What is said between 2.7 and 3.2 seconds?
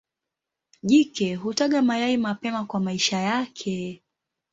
maisha